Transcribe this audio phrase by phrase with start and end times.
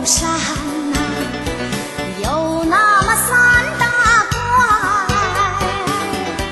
[0.00, 0.30] 高山
[0.94, 0.98] 哪
[2.22, 3.28] 有那么三
[3.78, 3.84] 大
[4.32, 4.34] 怪？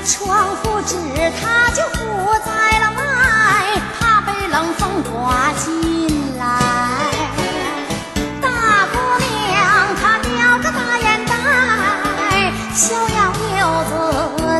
[0.04, 0.92] 窗户纸
[1.40, 1.98] 它就不
[2.44, 3.00] 在了外，
[3.98, 6.44] 怕被冷风刮进来。
[8.42, 8.50] 大
[8.92, 8.94] 姑
[9.24, 10.28] 娘她吊
[10.58, 11.32] 个大眼袋，
[12.74, 13.90] 逍遥又自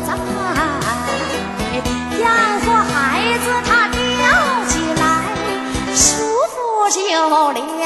[0.07, 0.09] 在。
[2.23, 2.25] 养
[2.65, 2.97] 个孩
[3.37, 3.99] 子他吊
[4.67, 5.05] 起来，
[5.95, 6.07] 舒
[6.55, 6.57] 服
[6.89, 6.97] 就
[7.53, 7.78] 来。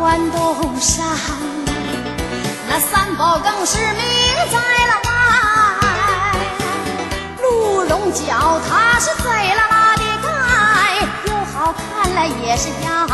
[0.00, 1.06] 关东山，
[2.66, 4.02] 那三宝更是名
[4.50, 5.10] 在了外。
[7.42, 10.28] 鹿茸脚它是贼拉拉的盖，
[11.26, 13.06] 又好看了也是药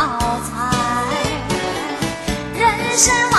[0.45, 0.49] 材。
[2.55, 2.63] 人
[2.97, 3.31] 参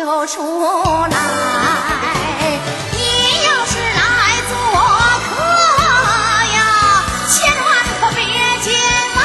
[0.00, 0.40] 就出
[1.10, 1.18] 来。
[2.90, 2.96] 你
[3.44, 4.56] 要是来做
[5.28, 5.30] 客
[6.54, 6.58] 呀，
[7.28, 7.68] 千万
[8.00, 8.18] 可别
[8.62, 8.66] 见
[9.14, 9.20] 外。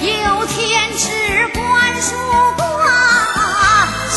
[0.00, 0.08] 有
[0.46, 0.56] 天
[0.96, 1.04] 只
[1.52, 1.60] 观
[2.00, 2.08] 树
[2.56, 2.64] 挂，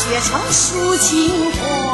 [0.22, 1.87] 成抒情花。